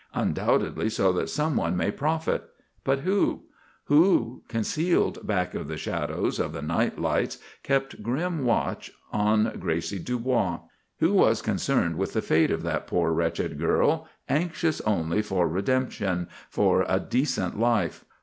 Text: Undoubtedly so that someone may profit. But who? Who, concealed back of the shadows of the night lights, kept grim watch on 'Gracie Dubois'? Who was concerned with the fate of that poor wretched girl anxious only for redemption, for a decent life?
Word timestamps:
Undoubtedly 0.15 0.89
so 0.89 1.13
that 1.13 1.29
someone 1.29 1.77
may 1.77 1.91
profit. 1.91 2.49
But 2.83 3.01
who? 3.01 3.43
Who, 3.83 4.41
concealed 4.47 5.27
back 5.27 5.53
of 5.53 5.67
the 5.67 5.77
shadows 5.77 6.39
of 6.39 6.53
the 6.53 6.61
night 6.63 6.97
lights, 6.97 7.37
kept 7.61 8.01
grim 8.01 8.43
watch 8.43 8.91
on 9.13 9.59
'Gracie 9.59 9.99
Dubois'? 9.99 10.61
Who 11.01 11.13
was 11.13 11.43
concerned 11.43 11.97
with 11.97 12.13
the 12.13 12.21
fate 12.23 12.49
of 12.49 12.63
that 12.63 12.87
poor 12.87 13.11
wretched 13.11 13.59
girl 13.59 14.07
anxious 14.27 14.81
only 14.87 15.21
for 15.21 15.47
redemption, 15.47 16.27
for 16.49 16.83
a 16.89 16.99
decent 16.99 17.59
life? 17.59 18.03